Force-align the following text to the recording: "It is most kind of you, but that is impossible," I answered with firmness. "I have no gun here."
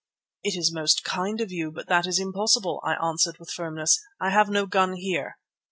"It 0.43 0.57
is 0.57 0.73
most 0.73 1.03
kind 1.03 1.39
of 1.41 1.51
you, 1.51 1.71
but 1.71 1.87
that 1.87 2.07
is 2.07 2.17
impossible," 2.17 2.81
I 2.83 2.95
answered 2.95 3.37
with 3.37 3.51
firmness. 3.51 4.01
"I 4.19 4.31
have 4.31 4.49
no 4.49 4.65
gun 4.65 4.93
here." 4.93 5.37